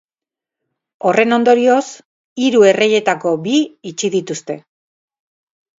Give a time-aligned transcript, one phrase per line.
[1.09, 1.83] Horren ondorioz,
[2.47, 3.57] hiru erreietako bi
[3.95, 4.59] itxi dituzte.